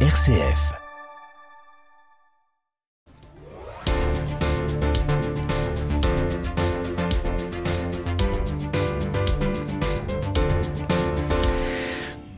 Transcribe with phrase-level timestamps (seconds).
[0.00, 0.85] RCF.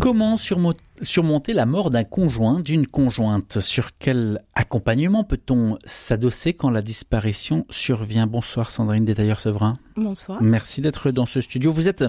[0.09, 3.61] Comment surmonter la mort d'un conjoint, d'une conjointe?
[3.61, 8.27] Sur quel accompagnement peut-on s'adosser quand la disparition survient?
[8.27, 9.75] Bonsoir Sandrine Détailleur-Sevrin.
[9.97, 10.43] Bonsoir.
[10.43, 11.75] Merci d'être dans ce studio.
[11.75, 12.07] Vous êtes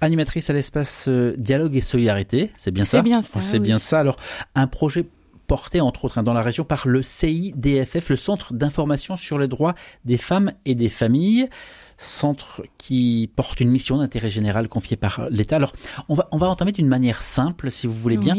[0.00, 2.96] animatrice à l'espace euh, Dialogue et Solidarité, c'est bien ça?
[2.96, 3.40] C'est bien ça.
[3.42, 4.00] C'est bien ça.
[4.00, 4.16] Alors,
[4.54, 5.04] un projet
[5.46, 9.48] porté entre autres hein, dans la région par le CIDFF, le Centre d'information sur les
[9.48, 11.48] droits des femmes et des familles
[11.96, 15.56] centre qui porte une mission d'intérêt général confiée par l'État.
[15.56, 15.72] Alors,
[16.08, 18.36] on va, on va entamer d'une manière simple, si vous voulez bien.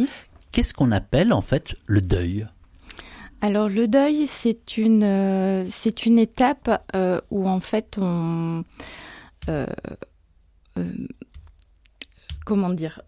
[0.52, 2.48] Qu'est-ce qu'on appelle en fait le deuil?
[3.42, 8.64] Alors le deuil, c'est une euh, c'est une étape euh, où en fait on
[9.50, 9.68] euh,
[12.46, 13.02] comment dire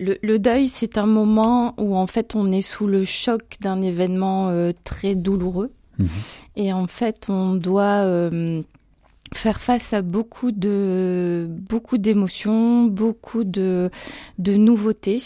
[0.00, 3.82] le, le, deuil, c'est un moment où en fait on est sous le choc d'un
[3.82, 4.50] événement
[4.84, 5.70] très douloureux
[6.00, 6.08] Mhm.
[6.56, 8.62] Et en fait, on doit euh,
[9.34, 13.90] faire face à beaucoup de beaucoup d'émotions, beaucoup de
[14.38, 15.22] de nouveautés.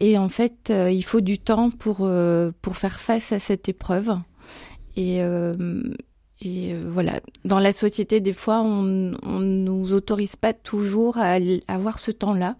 [0.00, 3.68] Et en fait, euh, il faut du temps pour euh, pour faire face à cette
[3.68, 4.16] épreuve.
[4.96, 5.20] Et
[6.40, 11.98] et voilà, dans la société, des fois, on, on nous autorise pas toujours à avoir
[11.98, 12.56] ce temps-là.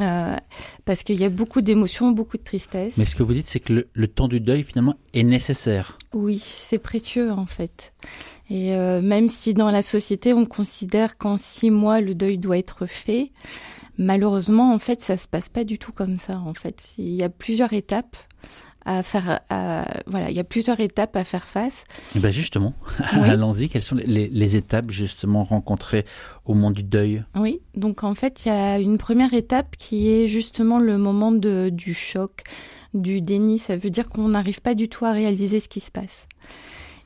[0.00, 0.36] Euh,
[0.84, 2.96] parce qu'il y a beaucoup d'émotions, beaucoup de tristesse.
[2.96, 5.98] Mais ce que vous dites, c'est que le, temps du deuil, finalement, est nécessaire.
[6.14, 7.92] Oui, c'est précieux, en fait.
[8.50, 12.58] Et euh, même si dans la société, on considère qu'en six mois, le deuil doit
[12.58, 13.32] être fait,
[13.98, 16.94] malheureusement, en fait, ça se passe pas du tout comme ça, en fait.
[16.98, 18.16] Il y a plusieurs étapes
[18.84, 19.40] à faire.
[20.06, 21.84] voilà, il y a plusieurs étapes à faire face.
[22.14, 22.74] Et eh ben justement,
[23.12, 23.68] allons-y.
[23.68, 26.04] Quelles sont les, les, étapes justement rencontrées
[26.44, 27.24] au moment du deuil?
[27.36, 31.32] Oui, donc en fait, il y a une première étape qui est justement le moment
[31.32, 32.42] de, du choc,
[32.94, 33.58] du déni.
[33.58, 36.26] Ça veut dire qu'on n'arrive pas du tout à réaliser ce qui se passe.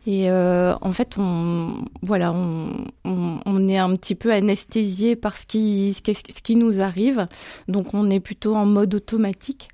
[0.06, 5.36] Et euh, en fait, on voilà, on, on, on, est un petit peu anesthésié par
[5.36, 7.26] ce qui, ce qui nous arrive.
[7.66, 9.68] Donc, on est plutôt en mode automatique.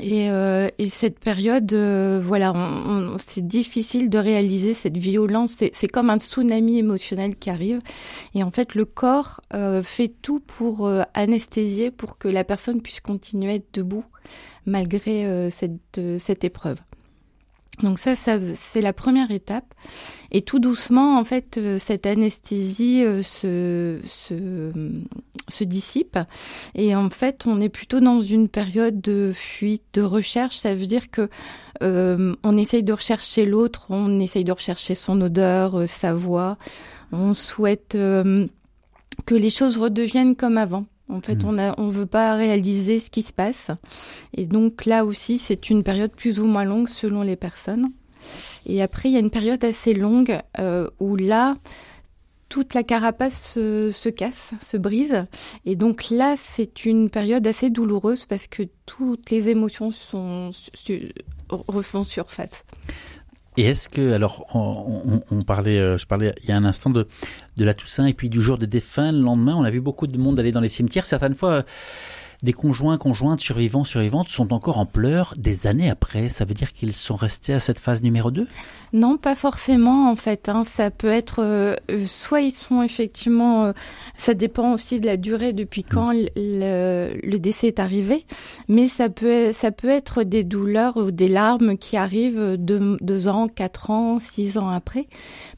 [0.00, 5.62] Et, euh, et, cette période, euh, voilà, on, c'est difficile de réaliser cette violence.
[5.72, 7.80] C'est comme un tsunami émotionnel qui arrive.
[8.34, 12.80] Et en fait, le corps euh, fait tout pour euh, anesthésier, pour que la personne
[12.80, 14.04] puisse continuer à être debout
[14.66, 16.76] malgré euh, cette, cette épreuve.
[17.82, 19.74] Donc ça, ça c'est la première étape.
[20.32, 26.18] Et tout doucement, en fait, euh, cette anesthésie euh, se, se, dissipe.
[26.74, 30.56] Et en fait, on est plutôt dans une période de fuite, de recherche.
[30.56, 31.28] Ça veut dire que
[31.82, 36.58] euh, on essaye de rechercher l'autre, on essaye de rechercher son odeur, sa voix.
[37.12, 40.86] On souhaite que les choses redeviennent comme avant.
[41.10, 41.58] En fait, hmm.
[41.58, 43.70] on on veut pas réaliser ce qui se passe.
[44.36, 47.90] Et donc là aussi, c'est une période plus ou moins longue selon les personnes.
[48.66, 51.56] Et après, il y a une période assez longue euh, où là,
[52.48, 55.24] toute la carapace se, se, casse, se brise.
[55.64, 60.50] Et donc là, c'est une période assez douloureuse parce que toutes les émotions sont,
[61.48, 62.64] refont surface.
[63.60, 67.06] Et est-ce que, alors, on, parlait, euh, je parlais il y a un instant de,
[67.58, 70.06] de la Toussaint et puis du jour des défunts, le lendemain, on a vu beaucoup
[70.06, 71.04] de monde aller dans les cimetières.
[71.04, 71.64] Certaines fois,
[72.42, 76.28] des conjoints, conjointes, survivants, survivantes sont encore en pleurs des années après.
[76.28, 78.46] Ça veut dire qu'ils sont restés à cette phase numéro 2
[78.92, 80.48] Non, pas forcément en fait.
[80.48, 80.64] Hein.
[80.64, 83.72] Ça peut être euh, euh, soit ils sont effectivement, euh,
[84.16, 86.28] ça dépend aussi de la durée depuis quand mm.
[86.36, 88.26] le, décès est arrivé,
[88.68, 93.28] mais ça peut ça peut être des douleurs ou des larmes qui arrivent deux, deux
[93.28, 95.06] ans, quatre ans, six ans après,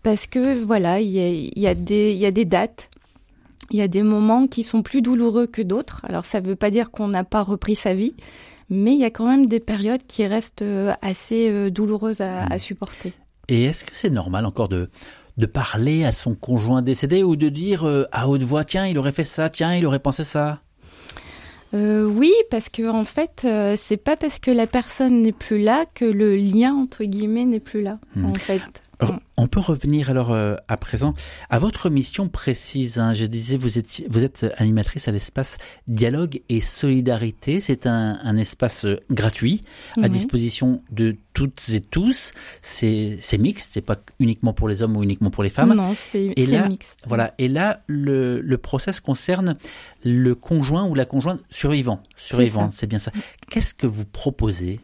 [0.02, 2.90] parce que voilà, il y a, y a des y a des dates
[3.72, 6.02] il y a des moments qui sont plus douloureux que d'autres.
[6.08, 8.12] Alors ça ne veut pas dire qu'on n'a pas repris sa vie,
[8.70, 12.44] mais il y a quand même des périodes qui restent euh, assez euh, douloureuses à,
[12.44, 13.12] à supporter.
[13.48, 14.88] Et est-ce que c'est normal encore de
[15.38, 18.98] de parler à son conjoint décédé ou de dire euh, à haute voix tiens il
[18.98, 20.60] aurait fait ça tiens il aurait pensé ça?
[21.74, 25.58] Euh, oui, parce que en fait, euh, c'est pas parce que la personne n'est plus
[25.58, 27.98] là que le lien entre guillemets n'est plus là.
[28.14, 28.26] Hmm.
[28.26, 28.60] En fait.
[29.36, 31.14] On peut revenir alors euh, à présent
[31.50, 32.98] à votre mission précise.
[32.98, 33.12] Hein.
[33.12, 35.58] Je disais, vous êtes, vous êtes animatrice à l'espace
[35.88, 37.60] Dialogue et Solidarité.
[37.60, 39.62] C'est un, un, espace euh, gratuit
[40.00, 42.32] à disposition de toutes et tous.
[42.60, 45.74] C'est mixte, c'est pas uniquement pour les hommes ou uniquement pour les femmes.
[45.74, 46.34] Non, c'est
[46.68, 47.00] mixte.
[47.06, 47.34] Voilà.
[47.38, 49.56] Et là, le, le process concerne
[50.04, 52.02] le conjoint ou la conjointe survivant.
[52.16, 53.12] Survivant, c'est bien ça.
[53.50, 54.80] Qu'est-ce que vous proposez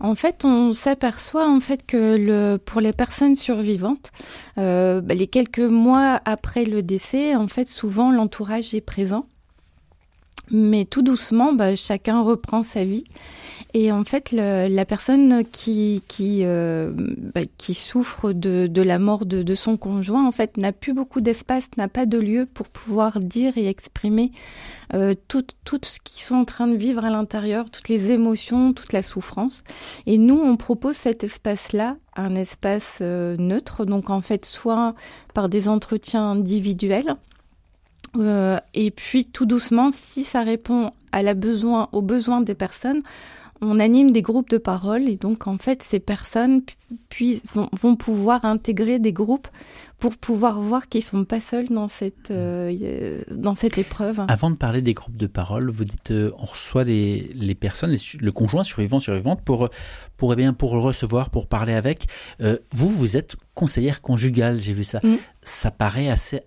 [0.00, 4.12] en fait, on s'aperçoit en fait que le, pour les personnes survivantes,
[4.58, 9.26] euh, bah, les quelques mois après le décès, en fait, souvent l'entourage est présent.
[10.50, 13.04] Mais tout doucement, bah, chacun reprend sa vie.
[13.78, 16.90] Et en fait, le, la personne qui qui euh,
[17.34, 20.94] bah, qui souffre de, de la mort de, de son conjoint, en fait, n'a plus
[20.94, 24.32] beaucoup d'espace, n'a pas de lieu pour pouvoir dire et exprimer
[24.94, 28.72] euh, tout, tout ce qu'ils sont en train de vivre à l'intérieur, toutes les émotions,
[28.72, 29.62] toute la souffrance.
[30.06, 34.94] Et nous, on propose cet espace-là, un espace euh, neutre, donc en fait, soit
[35.34, 37.14] par des entretiens individuels,
[38.16, 43.02] euh, et puis tout doucement, si ça répond à la besoin, aux besoins des personnes,
[43.60, 46.62] on anime des groupes de parole et donc en fait ces personnes
[47.08, 49.48] puis vont, vont pouvoir intégrer des groupes
[49.98, 54.20] pour pouvoir voir qu'ils sont pas seuls dans cette euh, dans cette épreuve.
[54.28, 57.90] Avant de parler des groupes de parole, vous dites euh, on reçoit les, les personnes,
[57.90, 59.68] les, le conjoint survivant survivante pour
[60.16, 62.06] pour eh bien pour le recevoir, pour parler avec.
[62.40, 65.00] Euh, vous vous êtes conseillère conjugale, j'ai vu ça.
[65.02, 65.16] Mm.
[65.42, 66.42] Ça paraît assez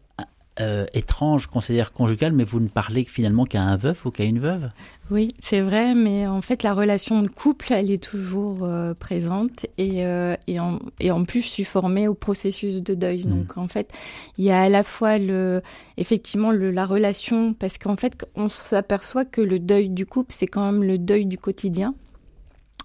[0.60, 4.40] euh, étrange, conseillère conjugale, mais vous ne parlez finalement qu'à un veuf ou qu'à une
[4.40, 4.70] veuve?
[5.10, 9.66] Oui, c'est vrai, mais en fait, la relation de couple, elle est toujours euh, présente
[9.78, 13.24] et, euh, et, en, et en plus, je suis formée au processus de deuil.
[13.26, 13.30] Mmh.
[13.30, 13.92] Donc, en fait,
[14.38, 15.62] il y a à la fois le,
[15.98, 20.48] effectivement le, la relation, parce qu'en fait, on s'aperçoit que le deuil du couple, c'est
[20.48, 21.96] quand même le deuil du quotidien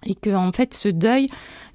[0.06, 1.28] et que en fait ce deuil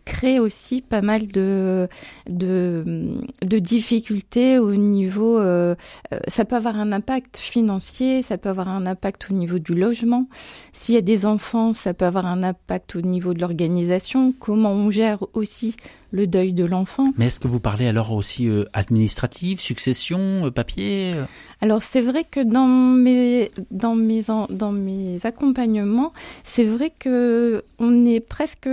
[0.06, 1.88] crée aussi pas mal de
[2.30, 5.76] de, de difficultés au niveau euh,
[6.14, 9.76] euh, ça peut avoir un impact financier ça peut avoir un impact au niveau du
[9.76, 10.28] logement
[10.72, 14.72] s'il y a des enfants ça peut avoir un impact au niveau de l'organisation comment
[14.72, 15.76] on gère aussi
[16.12, 17.12] le deuil de l'enfant.
[17.18, 21.14] Mais est-ce que vous parlez alors aussi euh, administrative, succession, euh, papier
[21.62, 26.14] Alors c'est vrai que dans mes dans mes dans mes accompagnements,
[26.44, 28.68] c'est vrai que on est presque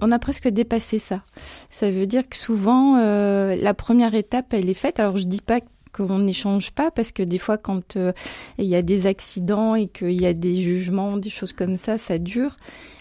[0.00, 1.22] on a presque dépassé ça.
[1.68, 5.00] Ça veut dire que souvent euh, la première étape elle est faite.
[5.00, 5.60] Alors je dis pas
[5.92, 8.12] qu'on n'échange pas parce que des fois quand euh,
[8.58, 11.98] il y a des accidents et qu'il y a des jugements, des choses comme ça,
[11.98, 12.56] ça dure.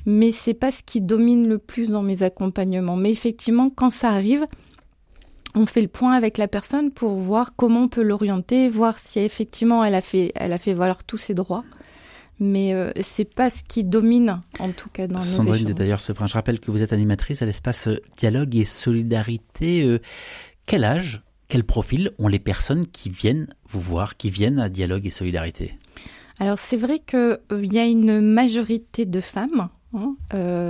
[0.05, 2.95] Mais c'est pas ce qui domine le plus dans mes accompagnements.
[2.95, 4.45] Mais effectivement, quand ça arrive,
[5.55, 9.19] on fait le point avec la personne pour voir comment on peut l'orienter, voir si
[9.19, 11.63] effectivement elle a fait, elle a fait valoir tous ses droits.
[12.39, 16.33] Mais euh, c'est pas ce qui domine, en tout cas, dans Sandrine nos d'ailleurs, je
[16.33, 19.83] rappelle que vous êtes animatrice à l'espace euh, Dialogue et Solidarité.
[19.83, 19.99] Euh,
[20.65, 25.07] quel âge quel profil ont les personnes qui viennent vous voir, qui viennent à Dialogue
[25.07, 25.73] et Solidarité?
[26.39, 29.69] Alors c'est vrai qu'il euh, y a une majorité de femmes.
[29.95, 30.15] Hein,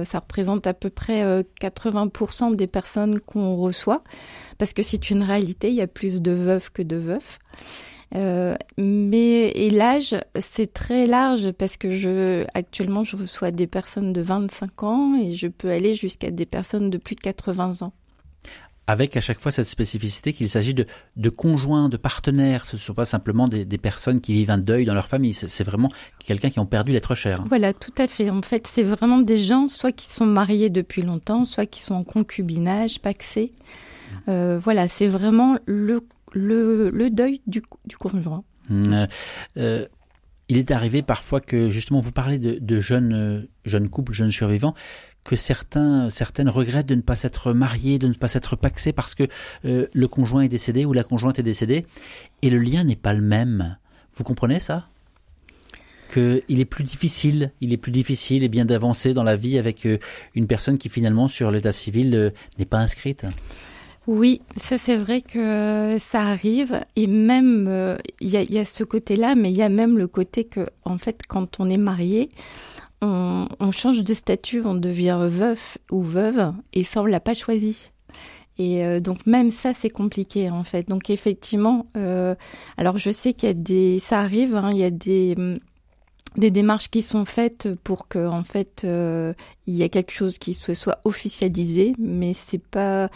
[0.05, 4.01] ça représente à peu près euh, 80% des personnes qu'on reçoit,
[4.57, 7.39] parce que c'est une réalité, il y a plus de veuves que de veufs.
[8.15, 14.13] Euh, mais et l'âge, c'est très large parce que je actuellement je reçois des personnes
[14.13, 17.93] de 25 ans et je peux aller jusqu'à des personnes de plus de 80 ans
[18.87, 22.65] avec à chaque fois cette spécificité qu'il s'agit de, de conjoints, de partenaires.
[22.65, 25.35] Ce ne sont pas simplement des, des, personnes qui vivent un deuil dans leur famille.
[25.35, 25.91] C'est vraiment
[26.25, 27.43] quelqu'un qui ont perdu l'être cher.
[27.49, 28.31] Voilà, tout à fait.
[28.31, 31.93] En fait, c'est vraiment des gens, soit qui sont mariés depuis longtemps, soit qui sont
[31.93, 33.51] en concubinage, paxés.
[34.27, 36.01] Euh, voilà, c'est vraiment le,
[36.33, 37.61] le, deuil du,
[37.97, 38.43] conjoint.
[38.69, 39.07] Mmh, euh,
[39.57, 39.85] euh,
[40.47, 42.59] il est arrivé parfois que justement vous parlez de,
[42.91, 44.73] euh, jeunes couples, jeunes survivants
[45.23, 49.13] que certains, certaines regrettent de ne pas s'être mariés, de ne pas s'être paxés parce
[49.15, 49.27] que
[49.63, 51.85] le conjoint est décédé ou la conjointe est décédée
[52.41, 53.77] et le lien n'est pas le même.
[54.15, 54.87] Vous comprenez ça?
[56.07, 59.59] Que il est plus difficile, il est plus difficile et bien d'avancer dans la vie
[59.59, 59.87] avec
[60.33, 63.27] une personne qui finalement sur l'état civil n'est pas inscrite.
[64.07, 67.63] Oui, ça c'est vrai que ça arrive et même
[68.21, 70.67] il euh, y, y, a, ce côté-là, mais il y a même le côté que
[70.83, 72.29] en fait quand on est marié,
[73.01, 77.91] on, change de statut, on devient veuf ou veuve, et ça, on l'a pas choisi.
[78.57, 80.89] Et euh, donc même ça, c'est compliqué en fait.
[80.89, 82.35] Donc effectivement, euh,
[82.77, 85.35] alors je sais qu'il y a des, ça arrive, hein, il y a des
[86.37, 89.33] des démarches qui sont faites pour que en fait euh,
[89.67, 93.09] il y a quelque chose qui soit, officialisé, mais c'est pas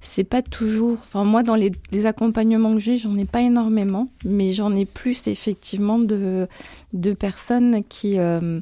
[0.00, 0.98] c'est pas toujours.
[1.02, 4.84] Enfin moi dans les, les accompagnements que j'ai, j'en ai pas énormément, mais j'en ai
[4.84, 6.48] plus effectivement de
[6.92, 8.60] de personnes qui euh,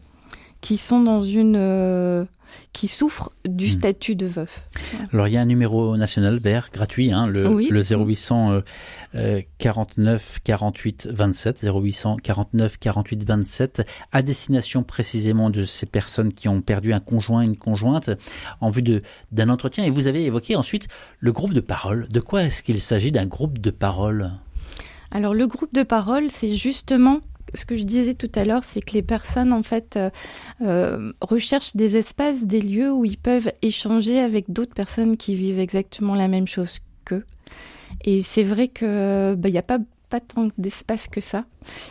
[0.61, 2.25] qui sont dans une euh,
[2.73, 3.71] qui souffrent du mmh.
[3.71, 4.69] statut de veuf.
[5.13, 7.69] Alors il y a un numéro national vert gratuit, hein, le, oui.
[7.71, 8.63] le 0800
[9.15, 16.49] euh, 49 48 27, 0800 49 48 27, à destination précisément de ces personnes qui
[16.49, 18.11] ont perdu un conjoint, une conjointe,
[18.61, 18.83] en vue
[19.33, 19.85] d'un entretien.
[19.85, 20.89] Et vous avez évoqué ensuite
[21.21, 22.09] le groupe de parole.
[22.09, 24.33] De quoi est-ce qu'il s'agit d'un groupe de parole?
[25.11, 27.21] Alors le groupe de parole, c'est justement
[27.55, 30.11] ce que je disais tout à l'heure, c'est que les personnes en fait euh,
[30.63, 35.61] euh, recherchent des espaces, des lieux où ils peuvent échanger avec d'autres personnes qui vivent
[35.61, 37.25] exactement la même chose qu'eux.
[38.05, 39.79] Et c'est vrai que bah, il n'y a pas
[40.11, 41.45] pas tant d'espace que ça.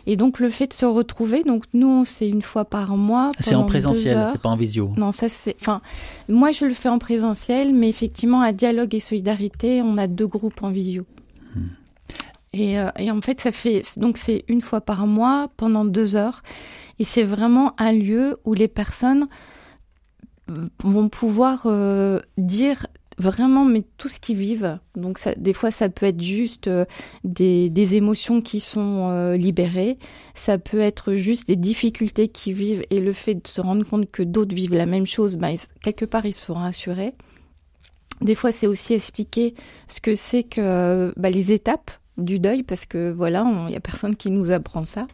[0.05, 3.31] Et donc le fait de se retrouver, donc nous c'est une fois par mois.
[3.39, 4.91] C'est en présentiel, c'est pas en visio.
[4.95, 5.55] Non, ça c'est.
[5.59, 5.81] Enfin,
[6.29, 10.27] moi je le fais en présentiel, mais effectivement à Dialogue et Solidarité, on a deux
[10.27, 11.03] groupes en visio.
[11.55, 11.67] Hmm.
[12.53, 16.15] Et, euh, et, en fait, ça fait donc c'est une fois par mois pendant deux
[16.15, 16.41] heures,
[16.99, 19.27] et c'est vraiment un lieu où les personnes
[20.83, 22.87] vont pouvoir euh, dire
[23.19, 24.79] vraiment mais tout ce qu'ils vivent.
[24.95, 26.85] Donc ça, des fois ça peut être juste euh,
[27.23, 29.97] des, des, émotions qui sont euh, libérées,
[30.33, 34.09] ça peut être juste des difficultés qu'ils vivent et le fait de se rendre compte
[34.09, 35.49] que d'autres vivent la même chose, bah,
[35.81, 37.13] quelque part ils seront rassurés.
[38.21, 39.53] Des fois c'est aussi expliquer
[39.87, 43.79] ce que c'est que bah, les étapes du deuil parce que voilà, il y a
[43.79, 45.07] personne qui nous apprend ça.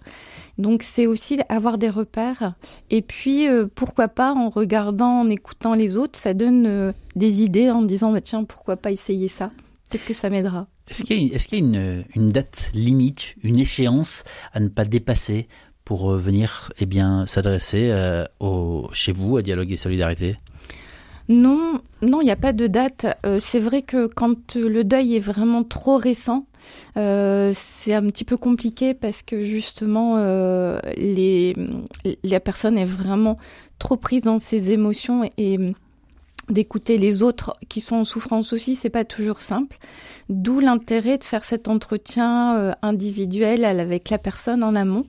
[0.57, 2.53] Donc c'est aussi avoir des repères
[2.89, 7.43] et puis euh, pourquoi pas en regardant, en écoutant les autres, ça donne euh, des
[7.43, 9.51] idées en disant bah tiens pourquoi pas essayer ça,
[9.89, 10.67] peut-être que ça m'aidera.
[10.89, 15.47] Est-ce qu'il y a, une, date limite, une échéance à ne pas dépasser
[15.85, 17.93] pour euh, venir eh bien s'adresser
[18.91, 20.37] chez vous à Dialogue et Solidarité?
[21.29, 23.05] Non, non, il n'y a pas de date.
[23.23, 26.47] Euh, c'est vrai que quand le deuil est vraiment trop récent,
[26.97, 31.55] euh, c'est un petit peu compliqué parce que justement, euh, les,
[32.23, 33.37] la personne est vraiment
[33.77, 35.59] trop prise dans ses émotions et,
[36.49, 39.77] d'écouter les autres qui sont en souffrance aussi, c'est pas toujours simple.
[40.29, 45.05] D'où l'intérêt de faire cet entretien individuel avec la personne en amont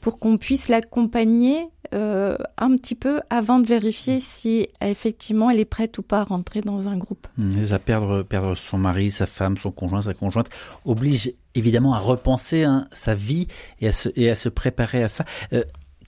[0.00, 5.64] pour qu'on puisse l'accompagner euh, un petit peu avant de vérifier si effectivement elle est
[5.64, 7.26] prête ou pas à rentrer dans un groupe.
[7.38, 10.48] Mmh, à perdre, perdre son mari, sa femme, son conjoint, sa conjointe
[10.84, 13.46] oblige évidemment à repenser hein, sa vie
[13.80, 15.24] et à, se, et à se préparer à ça.
[15.52, 15.64] Euh,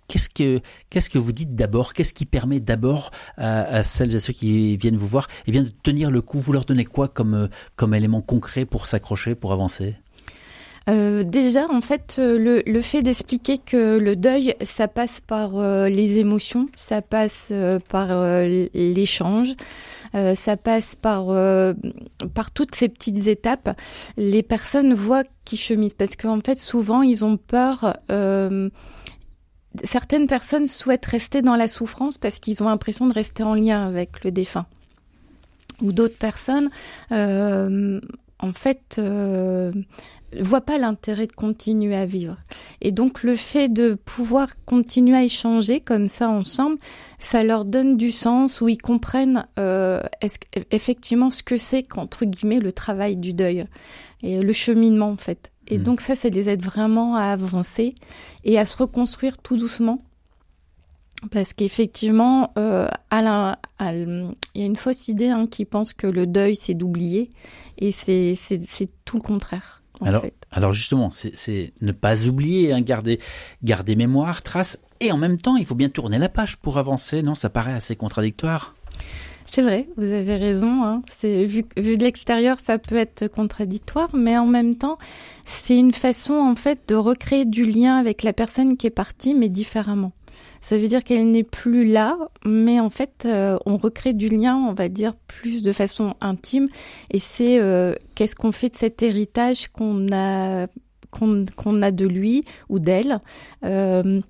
[0.09, 1.93] qu'est-ce que qu'est-ce que vous dites d'abord?
[1.93, 5.69] Qu'est-ce qui permet d'abord à, celles et ceux qui viennent vous voir, eh bien de
[5.69, 6.41] tenir le coup?
[6.41, 9.97] Vous leur donnez quoi comme comme élément concret pour s'accrocher, pour avancer?
[10.89, 15.89] Euh, déjà, en fait, euh, le, fait d'expliquer que le deuil, ça passe par euh,
[15.89, 17.53] les émotions, ça passe
[17.89, 18.09] par
[18.75, 19.55] l'échange,
[20.13, 21.27] ça passe par
[22.35, 23.79] par toutes ces petites étapes.
[24.17, 27.97] Les personnes voient qui chemisent parce qu'en fait, souvent, ils ont peur.
[29.85, 33.87] certaines personnes souhaitent rester dans la souffrance parce qu'ils ont l'impression de rester en lien
[33.87, 34.67] avec le défunt.
[35.83, 36.71] Ou d'autres personnes,
[38.41, 39.01] en fait,
[40.37, 42.37] voient pas l'intérêt de continuer à vivre.
[42.81, 46.79] Et donc le fait de pouvoir continuer à échanger comme ça ensemble,
[47.19, 50.03] ça leur donne du sens où ils comprennent euh,
[50.71, 53.67] effectivement ce que c'est qu'entre guillemets le travail du deuil
[54.23, 55.53] et le cheminement en fait.
[55.67, 55.83] Et mmh.
[55.83, 57.95] donc ça, ça les aide vraiment à avancer
[58.45, 60.03] et à se reconstruire tout doucement.
[61.31, 66.55] Parce qu'effectivement, euh, il y a une fausse idée hein, qui pense que le deuil
[66.55, 67.29] c'est d'oublier,
[67.79, 68.37] et c'est
[69.05, 73.19] tout le contraire alors, alors justement, c'est ne pas oublier, hein, garder,
[73.63, 77.23] garder mémoire, trace, et en même temps, il faut bien tourner la page pour avancer.
[77.23, 78.75] Non, ça paraît assez contradictoire.
[79.47, 80.85] C'est vrai, vous avez raison.
[80.85, 81.03] Hein.
[81.11, 84.99] C'est vu, vu de l'extérieur, ça peut être contradictoire, mais en même temps,
[85.47, 89.35] c'est une façon en fait de recréer du lien avec la personne qui est partie,
[89.35, 90.13] mais différemment.
[90.61, 94.57] Ça veut dire qu'elle n'est plus là, mais en fait, euh, on recrée du lien,
[94.57, 96.69] on va dire, plus de façon intime.
[97.11, 100.67] Et c'est euh, qu'est-ce qu'on fait de cet héritage qu'on a
[101.11, 103.21] qu'on a de lui ou d'elle.
[103.65, 104.21] Euh,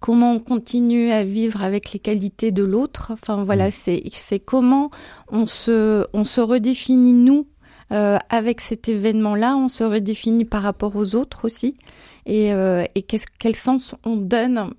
[0.00, 3.12] comment on continue à vivre avec les qualités de l'autre.
[3.12, 3.72] Enfin voilà, mmh.
[3.72, 4.90] c'est c'est comment
[5.30, 7.46] on se on se redéfinit nous
[7.92, 11.74] euh, avec cet événement-là, on se redéfinit par rapport aux autres aussi.
[12.26, 14.70] Et, euh, et quel sens on donne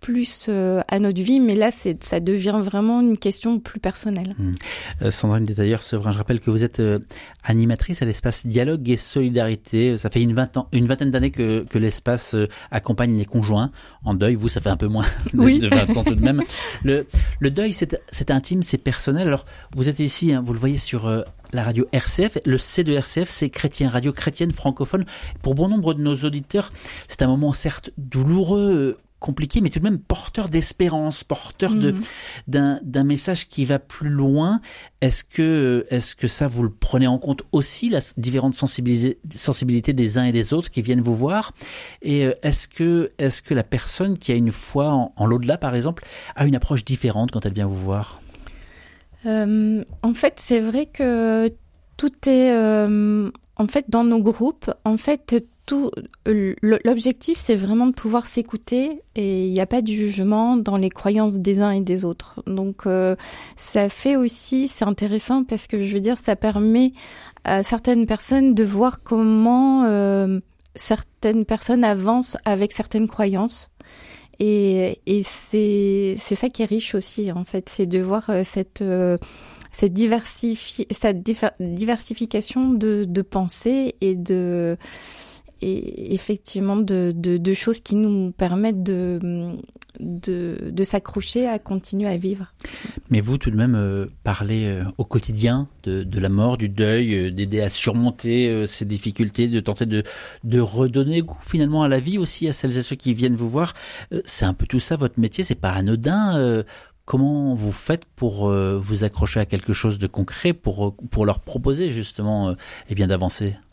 [0.00, 4.34] plus euh, à notre vie, mais là, c'est, ça devient vraiment une question plus personnelle.
[4.38, 5.10] Mmh.
[5.10, 6.82] Sandrine Détailleur, Sevrin, je rappelle que vous êtes
[7.44, 9.98] animatrice à l'espace Dialogue et Solidarité.
[9.98, 12.36] Ça fait une, une vingtaine d'années que, que l'espace
[12.70, 13.70] accompagne les conjoints
[14.04, 14.34] en deuil.
[14.34, 15.58] Vous, ça fait un peu moins de, oui.
[15.58, 16.42] de 20 ans tout de même.
[16.82, 17.06] Le,
[17.40, 19.28] le deuil, c'est, c'est intime, c'est personnel.
[19.28, 21.08] Alors, vous êtes ici, hein, vous le voyez sur
[21.52, 22.38] la radio RCF.
[22.44, 25.04] Le C de RCF, c'est Chrétien, radio chrétienne francophone.
[25.42, 26.72] Pour bon nombre de nos auditeurs,
[27.08, 32.00] c'est un moment certes douloureux, compliqué, mais tout de même porteur d'espérance, porteur de mhm.
[32.46, 34.60] d'un d'un message qui va plus loin.
[35.00, 40.18] Est-ce que est-ce que ça vous le prenez en compte aussi la différente sensibilité des
[40.18, 41.52] uns et des autres qui viennent vous voir?
[42.02, 45.58] Et euh, est-ce que est-ce que la personne qui a une foi en, en l'au-delà
[45.58, 46.04] par exemple
[46.36, 48.20] a une approche différente quand elle vient vous voir?
[49.26, 51.48] Euh, en fait, c'est vrai que
[51.96, 54.70] tout est euh, en fait dans nos groupes.
[54.84, 55.90] En fait, tout
[56.26, 60.88] l'objectif, c'est vraiment de pouvoir s'écouter et il n'y a pas de jugement dans les
[60.88, 62.42] croyances des uns et des autres.
[62.46, 63.16] Donc, euh,
[63.56, 66.94] ça fait aussi, c'est intéressant parce que je veux dire, ça permet
[67.44, 69.82] à certaines personnes de voir comment
[70.74, 73.70] certaines personnes avancent avec certaines croyances.
[74.38, 78.82] Et, et c'est ça qui est riche aussi en fait, c'est de voir cette
[79.70, 81.22] cette, diversifi cette
[81.60, 84.78] diversification de, de pensée et de
[85.60, 89.56] et effectivement de, de, de, choses qui nous permettent de,
[89.98, 92.52] de, de s'accrocher à continuer à vivre.
[93.10, 96.68] Mais vous, tout de même, euh, parlez euh, au quotidien de, de, la mort, du
[96.68, 100.02] deuil, euh, d'aider à surmonter ces difficultés, de tenter de,
[100.44, 103.50] de redonner goût finalement à la vie aussi à celles et ceux qui viennent vous
[103.50, 103.74] voir.
[104.24, 106.64] c'est un peu tout ça votre métier, c'est pas anodin.
[107.04, 111.90] Comment vous faites pour vous accrocher à quelque chose de concret, pour, pour leur proposer
[111.90, 112.54] justement
[112.88, 113.54] eh bien d'avancer?
[113.54, 113.67] euh,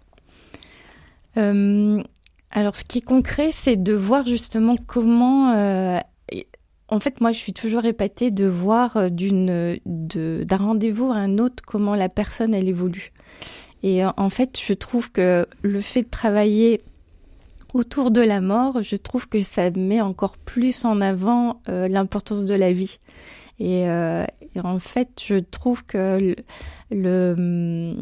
[1.35, 5.51] alors, ce qui est concret, c'est de voir justement comment.
[5.51, 5.99] Euh,
[6.87, 9.09] en fait, moi, je suis toujours épatée de voir euh,
[9.85, 13.11] d'un rendez-vous à un autre comment la personne elle évolue.
[13.83, 16.81] Et en fait, je trouve que le fait de travailler
[17.75, 22.55] autour de la mort, je trouve que ça met encore plus en avant l'importance de
[22.55, 22.97] la vie.
[23.59, 23.85] Et,
[24.63, 27.95] en fait, je trouve que le, euh,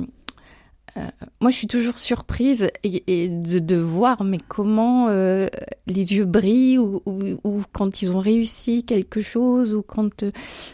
[1.41, 5.47] moi, je suis toujours surprise et, de, de, voir, mais comment euh,
[5.88, 10.23] les yeux brillent ou, ou, quand ils ont réussi quelque chose ou quand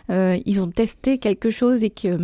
[0.10, 2.18] euh, ils ont testé quelque chose et que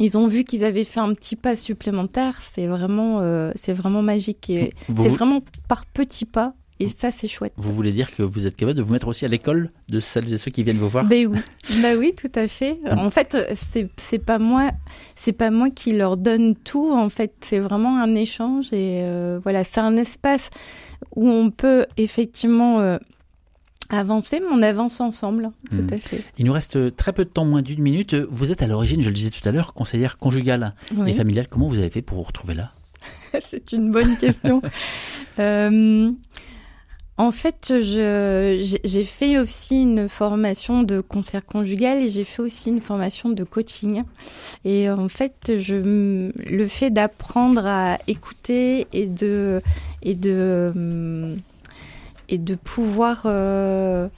[0.00, 2.40] ils ont vu qu'ils avaient fait un petit pas supplémentaire.
[2.42, 3.20] C'est vraiment,
[3.54, 7.52] c'est vraiment magique et c'est vraiment par petits pas et ça, c'est chouette.
[7.56, 10.32] Vous voulez dire que vous êtes capable de vous mettre aussi à l'école de celles
[10.32, 11.38] et ceux qui viennent vous voir Ben oui,
[11.80, 12.78] ben oui, tout à fait.
[12.90, 14.72] En fait, c'est c'est pas moi,
[15.14, 16.92] c'est pas moi qui leur donne tout.
[16.92, 20.50] En fait, c'est vraiment un échange et euh, voilà, c'est un espace
[21.14, 22.98] où on peut effectivement euh,
[23.90, 25.94] avancer, mais on avance ensemble, tout hmm.
[25.94, 26.24] à fait.
[26.38, 28.14] Il nous reste très peu de temps, moins d'une minute.
[28.14, 30.74] Vous êtes à l'origine, je le disais tout à l'heure, conseillère conjugale
[31.06, 31.46] et familiale.
[31.48, 32.72] Comment vous avez fait pour vous retrouver là?
[33.42, 34.62] C'est une bonne question.
[35.38, 36.10] euh,
[37.16, 42.80] en fait, j'ai fait aussi une formation de concert conjugal et j'ai fait aussi une
[42.80, 44.02] formation de coaching.
[44.64, 49.62] Et en fait, je, le fait d'apprendre à écouter et de
[50.02, 51.36] et de
[52.28, 54.08] et de pouvoir euh,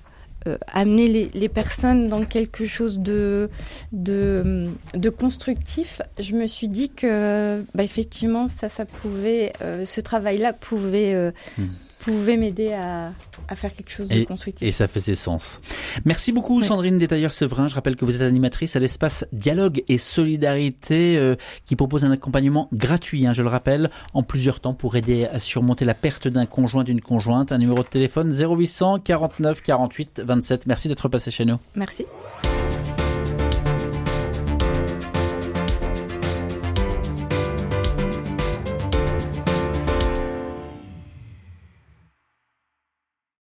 [0.47, 3.51] euh, amener les, les, personnes dans quelque chose de,
[3.93, 10.01] de, de constructif, je me suis dit que bah, effectivement ça, ça pouvait, euh, ce
[10.01, 11.65] travail-là pouvait hmm
[11.99, 13.13] pouvait m'aider à,
[13.49, 14.67] à, faire quelque chose de constructif.
[14.67, 15.61] Et ça faisait sens.
[16.05, 17.69] Merci beaucoup Sandrine Détailleur-Sevrin.
[17.69, 22.11] Je rappelle que vous êtes animatrice à l'espace Dialogue et Solidarité euh, qui propose un
[22.11, 26.29] accompagnement gratuit, hein, je le rappelle, en plusieurs temps pour aider à surmonter la perte
[26.29, 27.53] d'un conjoint, d'une conjointe.
[27.53, 30.67] Un numéro de téléphone 0800 49 48 27.
[30.67, 31.57] Merci d'être passé chez nous.
[31.75, 32.07] Merci.